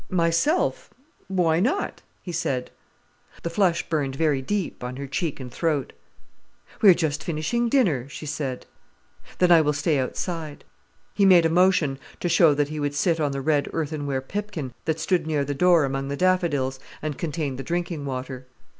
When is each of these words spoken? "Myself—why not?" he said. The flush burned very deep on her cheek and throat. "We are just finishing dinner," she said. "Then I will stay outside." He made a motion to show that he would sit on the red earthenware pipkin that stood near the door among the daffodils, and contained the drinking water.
"Myself—why 0.09 1.59
not?" 1.59 2.01
he 2.23 2.31
said. 2.31 2.71
The 3.43 3.51
flush 3.51 3.87
burned 3.87 4.15
very 4.15 4.41
deep 4.41 4.83
on 4.83 4.95
her 4.95 5.05
cheek 5.05 5.39
and 5.39 5.51
throat. 5.53 5.93
"We 6.81 6.89
are 6.89 6.95
just 6.95 7.23
finishing 7.23 7.69
dinner," 7.69 8.09
she 8.09 8.25
said. 8.25 8.65
"Then 9.37 9.51
I 9.51 9.61
will 9.61 9.73
stay 9.73 9.99
outside." 9.99 10.63
He 11.13 11.23
made 11.23 11.45
a 11.45 11.49
motion 11.49 11.99
to 12.19 12.29
show 12.29 12.55
that 12.55 12.69
he 12.69 12.79
would 12.79 12.95
sit 12.95 13.19
on 13.19 13.31
the 13.31 13.41
red 13.41 13.69
earthenware 13.73 14.21
pipkin 14.21 14.73
that 14.85 14.99
stood 14.99 15.27
near 15.27 15.45
the 15.45 15.53
door 15.53 15.85
among 15.85 16.07
the 16.07 16.17
daffodils, 16.17 16.79
and 17.03 17.15
contained 17.15 17.59
the 17.59 17.63
drinking 17.63 18.03
water. 18.05 18.47